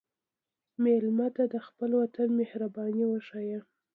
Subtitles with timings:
[0.83, 3.59] مېلمه ته د خپل وطن مهرباني وښیه.